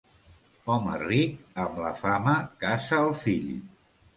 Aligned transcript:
Home 0.69 0.95
ric, 1.01 1.35
amb 1.65 1.77
la 1.83 1.91
fama 2.01 2.35
casa 2.65 3.01
el 3.07 3.15
fill. 3.25 3.53